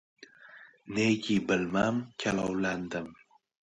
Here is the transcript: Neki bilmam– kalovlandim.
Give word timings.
Neki 0.95 1.35
bilmam– 1.51 1.97
kalovlandim. 2.25 3.13